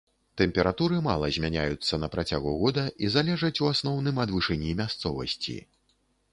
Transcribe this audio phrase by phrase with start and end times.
[0.41, 5.57] Тэмпературы мала змяняюцца на працягу года і залежаць у асноўным ад вышыні мясцовасці.